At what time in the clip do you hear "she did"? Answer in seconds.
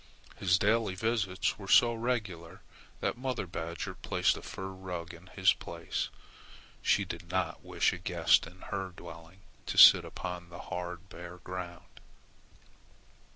6.81-7.29